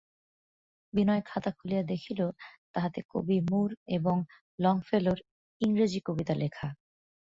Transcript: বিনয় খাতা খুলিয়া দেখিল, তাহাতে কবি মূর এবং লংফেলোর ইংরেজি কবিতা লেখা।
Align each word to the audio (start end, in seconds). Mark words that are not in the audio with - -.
বিনয় 0.93 1.23
খাতা 1.25 1.51
খুলিয়া 1.51 1.83
দেখিল, 1.83 2.19
তাহাতে 2.73 2.99
কবি 3.09 3.37
মূর 3.49 3.69
এবং 3.87 4.15
লংফেলোর 4.59 5.19
ইংরেজি 5.61 5.99
কবিতা 6.05 6.33
লেখা। 6.33 6.67